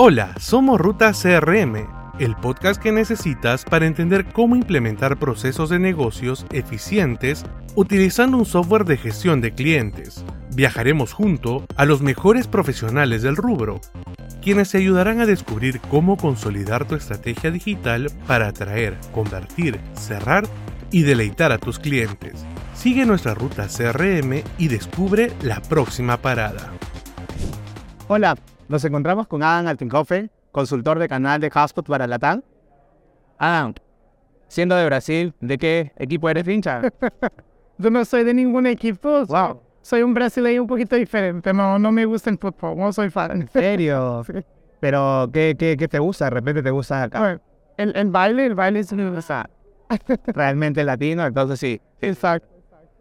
[0.00, 1.88] Hola, somos Ruta CRM,
[2.20, 8.84] el podcast que necesitas para entender cómo implementar procesos de negocios eficientes utilizando un software
[8.84, 10.24] de gestión de clientes.
[10.54, 13.80] Viajaremos junto a los mejores profesionales del rubro,
[14.40, 20.44] quienes te ayudarán a descubrir cómo consolidar tu estrategia digital para atraer, convertir, cerrar
[20.92, 22.46] y deleitar a tus clientes.
[22.72, 26.72] Sigue nuestra ruta CRM y descubre la próxima parada.
[28.06, 28.36] Hola,
[28.68, 32.42] nos encontramos con Adam Altinhofen, consultor de canal de HubSpot para Latam.
[33.38, 33.74] Adam,
[34.48, 36.82] siendo de Brasil, ¿de qué equipo eres hincha?
[37.78, 39.24] Yo no soy de ningún equipo.
[39.26, 39.60] Wow.
[39.82, 41.52] Soy un brasileño un poquito diferente.
[41.52, 42.76] No, no me gusta el fútbol.
[42.76, 43.42] No soy fan.
[43.42, 44.24] ¿En serio?
[44.80, 46.26] Pero, ¿qué, qué, qué te gusta?
[46.26, 47.40] De repente te gusta A ver,
[47.76, 49.48] el, el baile, el baile es universal.
[50.26, 51.80] realmente latino, entonces sí.
[52.00, 52.48] Exacto.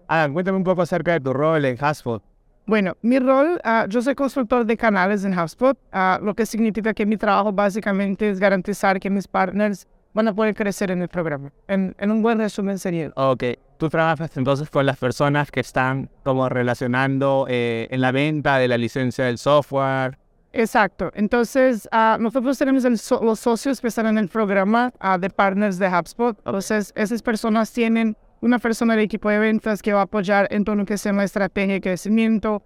[0.07, 2.23] Adam, cuéntame un poco acerca de tu rol en HubSpot.
[2.67, 6.93] Bueno, mi rol, ah, yo soy consultor de canales en HubSpot, ah, lo que significa
[6.93, 11.07] que mi trabajo básicamente es garantizar que mis partners van a poder crecer en el
[11.07, 11.49] programa.
[11.69, 13.09] En, en un buen resumen sería.
[13.15, 13.43] Ok,
[13.77, 18.67] tú trabajas entonces con las personas que están como relacionando eh, en la venta de
[18.67, 20.17] la licencia del software.
[20.51, 21.09] Exacto.
[21.13, 25.77] Entonces, ah, nosotros tenemos el so- los socios que están en el programa de partners
[25.79, 26.37] de HubSpot.
[26.39, 30.63] Entonces, esas personas tienen una persona del equipo de ventas que va a apoyar en
[30.63, 32.63] todo lo que se llama estrategia de crecimiento,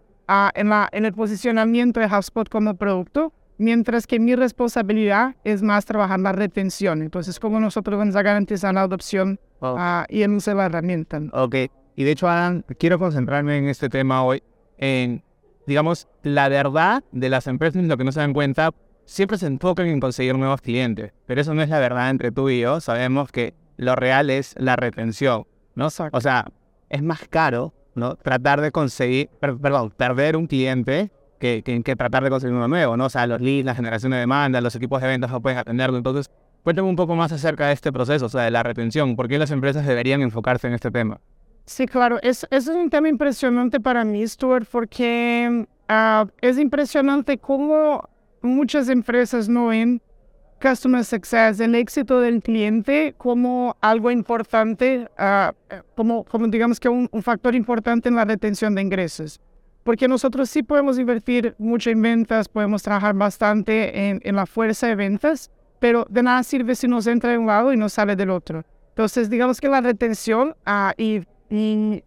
[0.56, 5.86] en, la, en el posicionamiento de HubSpot como producto, mientras que mi responsabilidad es más
[5.86, 7.02] trabajar la retención.
[7.02, 11.22] Entonces, cómo nosotros vamos a garantizar la adopción ah, y el uso de la herramienta.
[11.34, 11.56] Ok,
[11.96, 14.42] y de hecho, Adam, quiero concentrarme en este tema hoy,
[14.78, 15.24] en,
[15.68, 18.72] digamos, la verdad de las empresas, lo que no se dan cuenta,
[19.06, 22.50] siempre se enfocan en conseguir nuevos clientes, pero eso no es la verdad entre tú
[22.50, 25.46] y yo, sabemos que lo real es la retención,
[25.82, 25.88] ¿no?
[25.88, 26.18] Exacto.
[26.18, 26.46] O sea,
[26.90, 28.16] es más caro, ¿no?
[28.16, 32.68] Tratar de conseguir, per- perdón, perder un cliente que, que, que tratar de conseguir uno
[32.68, 33.06] nuevo, ¿no?
[33.06, 35.98] O sea, los leads, la generación de demanda, los equipos de ventas no pueden atenderlo,
[35.98, 36.30] entonces...
[36.64, 39.16] Cuéntame un poco más acerca de este proceso, o sea, de la retención.
[39.16, 41.20] ¿Por qué las empresas deberían enfocarse en este tema?
[41.66, 48.08] Sí, claro, es, es un tema impresionante para mí, Stuart, porque ah, es impresionante cómo
[48.44, 50.04] muchas empresas no ven
[50.62, 55.52] Customer Success, el éxito del cliente, como algo importante, eh,
[55.96, 59.42] como, como digamos que un, un factor importante en la retención de ingresos.
[59.84, 64.88] Porque nosotros sí podemos invertir mucho en ventas, podemos trabajar bastante en, en la fuerza
[64.88, 68.16] de ventas, pero de nada sirve si nos entra de un lado y nos sale
[68.16, 68.64] del otro.
[68.90, 72.04] Entonces, digamos que la retención ah, y, y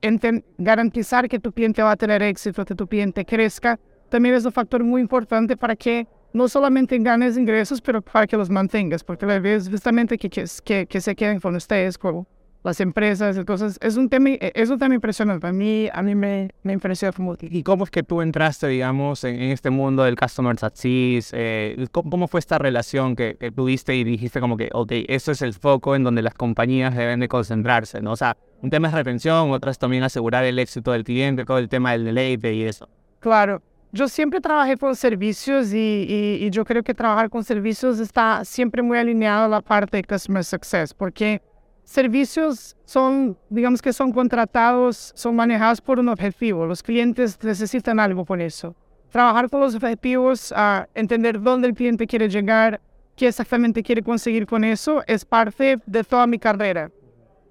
[0.59, 4.53] garantizar que tu cliente va a tener éxito, que tu cliente crezca, también es un
[4.53, 9.25] factor muy importante para que no solamente ganes ingresos, pero para que los mantengas, porque
[9.25, 12.27] la es justamente que, que, que, se queden con ustedes, con
[12.65, 13.79] las empresas cosas.
[13.81, 15.47] Es un tema, es un tema impresionante.
[15.47, 17.37] A mí, a mí me, me impresiona como...
[17.41, 21.31] ¿Y cómo es que tú entraste, digamos, en, en este mundo del Customer Success?
[21.35, 25.31] Eh, ¿cómo, cómo fue esta relación que, que tuviste y dijiste como que, ok, eso
[25.31, 28.11] es el foco en donde las compañías deben de concentrarse, ¿no?
[28.11, 31.59] O sea, un tema es retención, otro es también asegurar el éxito del cliente, todo
[31.59, 32.89] el tema del deleite y eso.
[33.21, 33.63] Claro,
[33.95, 38.45] yo siempre trabajé con servicios y, y, y yo creo que trabajar con servicios está
[38.45, 41.41] siempre muy alineado a la parte de Customer Success, porque
[41.85, 46.67] servicios son, digamos que son contratados, son manejados por un objetivo.
[46.67, 48.75] Los clientes necesitan algo con eso.
[49.11, 52.81] Trabajar con los objetivos, ah, entender dónde el cliente quiere llegar,
[53.15, 56.91] qué exactamente quiere conseguir con eso, es parte de toda mi carrera.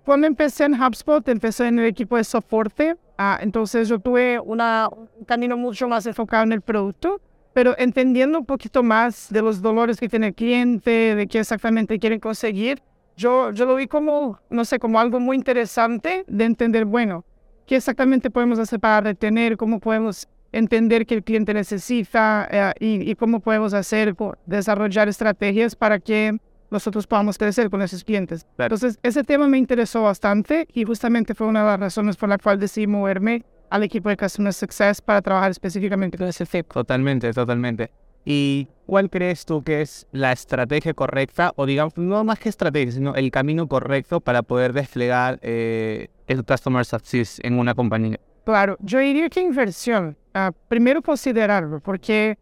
[0.03, 4.89] Cuando empecé en HubSpot, empecé en el equipo de soporte, ah, entonces yo tuve una,
[4.89, 7.21] un camino mucho más enfocado en el producto,
[7.53, 11.99] pero entendiendo un poquito más de los dolores que tiene el cliente, de qué exactamente
[11.99, 12.81] quieren conseguir,
[13.15, 17.25] yo, yo lo vi como, no sé, como algo muy interesante de entender, bueno,
[17.67, 23.09] qué exactamente podemos hacer para retener, cómo podemos entender que el cliente necesita eh, y,
[23.09, 26.37] y cómo podemos hacer, por desarrollar estrategias para que
[26.73, 28.45] nosotros podamos crecer con esos clientes.
[28.57, 32.37] Entonces, ese tema me interesó bastante y justamente fue una de las razones por la
[32.37, 36.67] cual decidí moverme al equipo de Customer Success para trabajar específicamente con ese tema.
[36.67, 37.91] Totalmente, totalmente.
[38.25, 42.91] ¿Y cuál crees tú que es la estrategia correcta, o digamos, no más que estrategia,
[42.91, 48.19] sino el camino correcto para poder desplegar eh, el Customer Success en una compañía?
[48.45, 50.17] Claro, yo diría que inversión.
[50.33, 52.37] ah, primero considerarlo, porque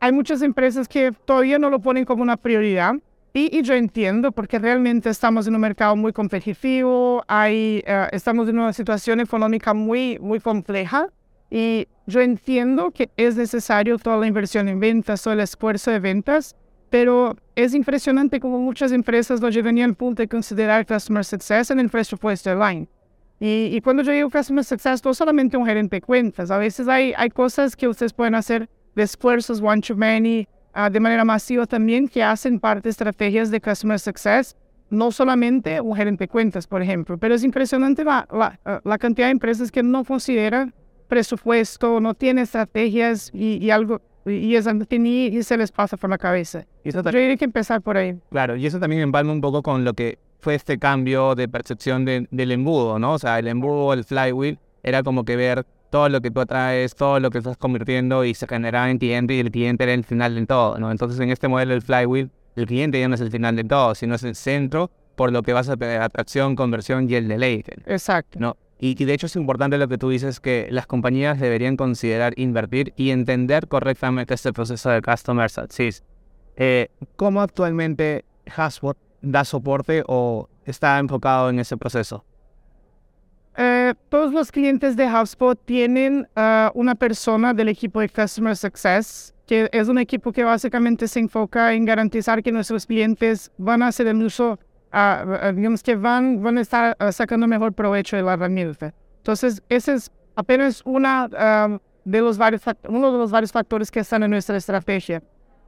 [0.00, 2.94] hay muchas empresas que todavía no lo ponen como una prioridad.
[3.34, 8.48] Y, y yo entiendo, porque realmente estamos en un mercado muy competitivo, hay, ah, estamos
[8.48, 11.08] en una situación económica muy, muy compleja.
[11.50, 16.00] Y yo entiendo que es necesario toda la inversión en ventas, todo el esfuerzo de
[16.00, 16.56] ventas,
[16.90, 21.70] pero es impresionante como muchas empresas no llegan ni al punto de considerar Customer Success
[21.70, 22.86] en el presupuesto online.
[23.40, 26.86] Y, y cuando yo digo Customer Success, no solamente un gerente de cuentas, a veces
[26.86, 32.08] hay, hay cosas que ustedes pueden hacer de esfuerzos one-to-many ah, de manera masiva también
[32.08, 34.56] que hacen parte de estrategias de Customer Success,
[34.90, 38.98] no solamente un gerente de cuentas, por ejemplo, pero es impresionante la, la, ah, la
[38.98, 40.74] cantidad de empresas que no consideran
[41.08, 46.18] presupuesto, no tienen estrategias y, y algo y, es ni se les pasa por la
[46.18, 46.64] cabeza.
[46.84, 48.16] Y eso Yo diría que empezar por ahí.
[48.30, 52.04] Claro, y eso también empalma un poco con lo que fue este cambio de percepción
[52.04, 53.14] de, del embudo, ¿no?
[53.14, 56.94] O sea, el embudo, el flywheel, era como que ver todo lo que tú atraes,
[56.94, 60.04] todo lo que estás convirtiendo y se generaba en cliente y el cliente era el
[60.04, 60.90] final de todo, ¿no?
[60.90, 63.94] Entonces en este modelo del flywheel, el cliente ya no es el final de todo,
[63.94, 67.76] sino es el centro por lo que vas a tener atracción, conversión y el deleite.
[67.84, 68.38] Exacto.
[68.40, 68.56] ¿no?
[68.78, 72.94] Y, de hecho es importante lo que tú dices, que las compañías deberían considerar invertir
[72.96, 76.02] y entender correctamente este proceso de Customer Success.
[76.56, 78.24] Eh, ¿Cómo actualmente
[78.56, 82.24] HubSpot da soporte o está enfocado en ese proceso?
[83.56, 89.34] Eh, todos los clientes de HubSpot tienen ah, una persona del equipo de Customer Success,
[89.46, 93.88] que es un equipo que básicamente se enfoca en garantizar que nuestros clientes van a
[93.88, 94.58] hacer el uso,
[94.92, 98.94] uh, digamos que van, van a estar sacando mejor provecho de la herramienta.
[99.18, 101.28] Entonces, ese es apenas una,
[102.04, 105.22] de los varios, uno de los varios factores que están en nuestra estrategia.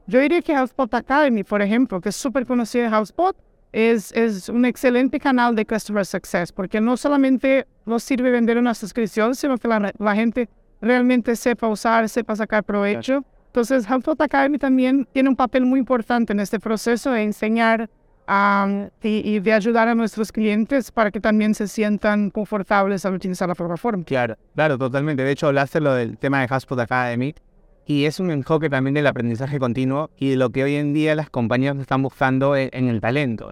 [0.07, 3.35] Yo diría que HubSpot Academy, por ejemplo, que es súper conocida de HubSpot,
[3.75, 8.73] es, es un excelente canal de Customer Success, porque no solamente nos sirve vender una
[8.73, 10.47] suscripción, sino que la, la gente
[10.79, 13.25] realmente sepa usar, sepa sacar provecho.
[13.47, 17.89] Entonces, HubSpot Academy también tiene un papel muy importante en este proceso de enseñar
[18.29, 23.49] um, y, de ayudar a nuestros clientes para que también se sientan confortables al utilizar
[23.49, 24.05] la plataforma.
[24.05, 25.21] Claro, claro, totalmente.
[25.23, 27.35] De hecho, hablaste lo del tema de HubSpot Academy
[27.85, 31.15] y es un enfoque también del aprendizaje continuo y de lo que hoy en día
[31.15, 33.49] las compañías están buscando en, el talento.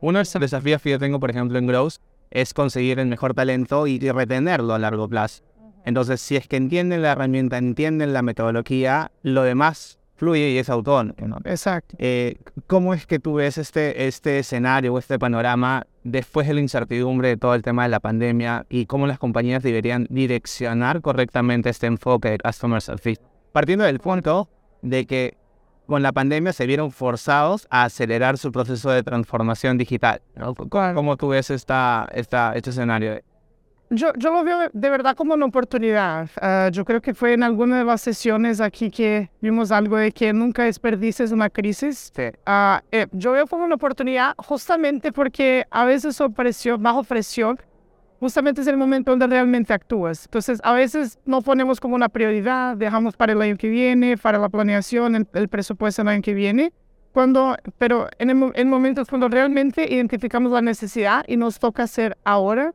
[0.00, 1.96] Uno de los desafíos que yo tengo, por ejemplo, en Growth
[2.30, 5.44] es conseguir el mejor talento y retenerlo a largo plazo.
[5.84, 10.70] Entonces, si es que entienden la herramienta, entienden la metodología, lo demás fluye y es
[10.70, 11.14] autónomo.
[11.44, 11.96] Exacto.
[11.98, 16.60] Eh, ¿Cómo es que tú ves este, este escenario o este panorama después de la
[16.60, 21.68] incertidumbre de todo el tema de la pandemia y cómo las compañías deberían direccionar correctamente
[21.68, 23.20] este enfoque de Customer Service?
[23.54, 24.48] Partiendo del punto
[24.82, 25.36] de que
[25.86, 30.20] con la pandemia se vieron forzados a acelerar su proceso de transformación digital.
[30.68, 33.20] ¿Cómo, tú ves esta, esta, este escenario?
[33.90, 36.28] Yo, yo lo veo de verdad como una oportunidad.
[36.40, 40.10] Ah, yo creo que fue en alguna de las sesiones aquí que vimos algo de
[40.10, 42.10] que nunca desperdices una crisis.
[42.12, 42.22] Sí.
[42.48, 47.56] Uh, eh, yo veo como una oportunidad justamente porque a veces presión, bajo presión
[48.20, 50.24] justamente es el momento donde realmente actúas.
[50.24, 54.38] Entonces, a veces no ponemos como una prioridad, dejamos para el año que viene, para
[54.38, 56.72] la planeación, el, presupuesto el año que viene,
[57.12, 62.74] cuando, pero en, el, momentos cuando realmente identificamos la necesidad y nos toca hacer ahora,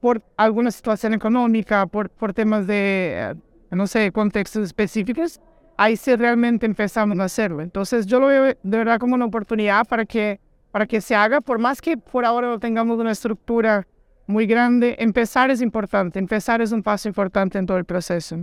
[0.00, 3.34] por alguna situación económica, por, por temas de, eh,
[3.70, 5.40] no sé, contextos específicos,
[5.76, 7.62] ahí sí realmente empezamos a hacerlo.
[7.62, 10.40] Entonces, yo lo veo de verdad como una oportunidad para que,
[10.70, 13.86] para que se haga, por más que por ahora no tengamos una estructura
[14.30, 14.96] muy grande.
[14.98, 18.38] Empezar es importante, empezar es un paso importante en todo el proceso.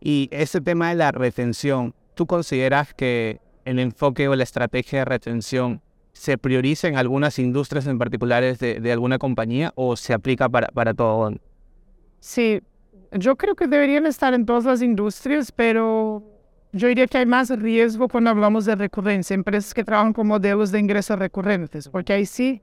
[0.00, 5.04] Y ese tema de la retención, ¿tú consideras que el enfoque o la estrategia de
[5.04, 5.82] retención
[6.12, 10.68] se prioriza en algunas industrias en particulares de, de alguna compañía o se aplica para,
[10.68, 11.32] para todo?
[12.18, 12.60] Sí,
[13.12, 16.22] yo creo que deberían estar en todas las industrias, pero
[16.72, 20.70] yo diría que hay más riesgo cuando hablamos de recurrencia, empresas que trabajan con modelos
[20.70, 22.62] de ingresos recurrentes, porque ahí sí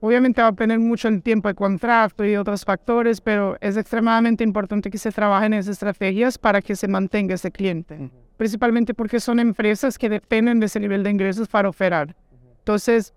[0.00, 4.42] Obviamente va a depender mucho el tiempo de contrato y otros factores, pero es extremadamente
[4.42, 9.38] importante que se trabajen esas estrategias para que se mantenga ese cliente, principalmente porque son
[9.40, 12.16] empresas que dependen de ese nivel de ingresos para operar.
[12.58, 13.12] Entonces,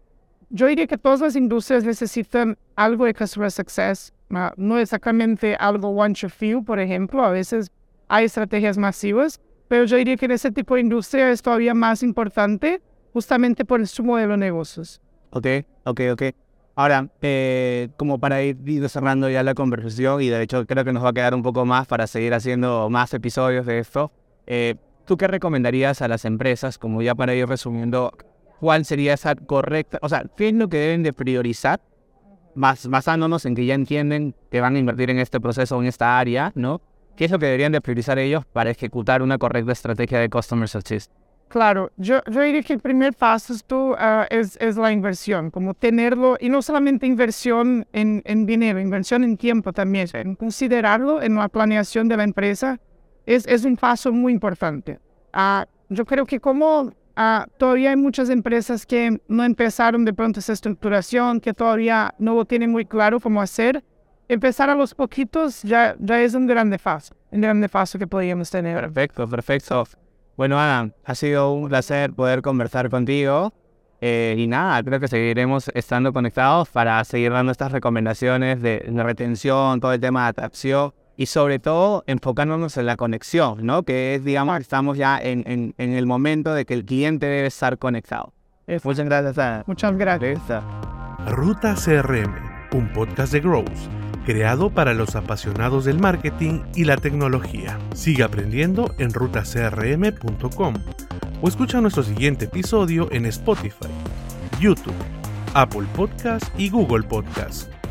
[0.50, 4.14] yo diría que todas las industrias necesitan algo de customer success,
[4.58, 7.72] no exactamente algo one to few, por ejemplo, a veces
[8.10, 12.04] hay estrategias masivas, pero yo diría que en ese tipo de industria es todavía más
[12.04, 12.82] importante
[13.14, 15.00] justamente por su modelo de negocios.
[15.30, 15.48] Ok,
[15.86, 16.24] ok, ok.
[16.76, 18.58] Ahora, eh, como para ir,
[18.90, 21.66] cerrando ya la conversación, y de hecho creo que nos va a quedar un poco
[21.66, 24.12] más para seguir haciendo más episodios de esto,
[24.48, 24.76] eh,
[25.06, 28.12] ¿tú qué recomendarías a las empresas, como ya para ir resumiendo,
[28.60, 31.80] cuál sería esa correcta, o sea, qué es lo que deben de priorizar,
[32.56, 36.20] más, basándonos en que ya entienden que van a invertir en este proceso en esta
[36.20, 36.82] área, ¿no?
[37.16, 40.68] ¿Qué es lo que deberían de priorizar ellos para ejecutar una correcta estrategia de Customer
[40.68, 41.12] Success?
[41.54, 45.52] Claro, yo, yo diría que el primer paso es, tú, ah, es, es, la inversión,
[45.52, 51.36] como tenerlo, y no solamente inversión en, en dinero, inversión en tiempo también, considerarlo en
[51.36, 52.80] la planeación de la empresa
[53.28, 54.98] es, es un paso muy importante.
[55.32, 56.92] Uh, yo creo que como uh,
[57.60, 62.46] todavía hay muchas empresas que no empezaron de pronto esa estructuración, que todavía no lo
[62.46, 63.84] tienen muy claro cómo hacer,
[64.28, 68.50] empezar a los poquitos ya, ya es un grande paso, un grande paso que podríamos
[68.50, 68.80] tener.
[68.82, 69.84] Perfecto, perfecto.
[70.36, 73.54] Bueno, Adam, ha sido un placer poder conversar contigo.
[74.06, 79.80] Eh, y nada, creo que seguiremos estando conectados para seguir dando estas recomendaciones de, retención,
[79.80, 83.84] todo el tema de atracción y sobre todo enfocándonos en la conexión, ¿no?
[83.84, 87.78] Que es, digamos, estamos ya en, en, el momento de que el cliente debe estar
[87.78, 88.34] conectado.
[88.84, 89.68] Muchas gracias.
[89.68, 90.42] Muchas gracias.
[91.28, 92.34] Ruta CRM,
[92.74, 93.70] un podcast de Growth,
[94.24, 97.80] creado para los apasionados del marketing y la tecnología.
[97.94, 100.74] Sigue aprendiendo en rutacrm.com
[101.42, 103.90] o escucha nuestro siguiente episodio en Spotify,
[104.60, 104.94] YouTube,
[105.54, 107.83] Apple Podcast y Google Podcast.